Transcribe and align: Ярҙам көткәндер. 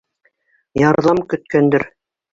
Ярҙам 0.83 1.23
көткәндер. 1.35 1.89